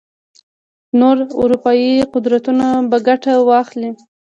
نور 0.99 1.17
اروپايي 1.41 1.93
قدرتونه 2.13 2.65
به 2.89 2.97
ګټه 3.07 3.33
واخلي. 3.49 3.89